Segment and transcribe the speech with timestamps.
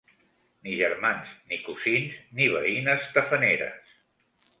[0.67, 3.93] Ni germans ni cosins ni veïnes tafaneres.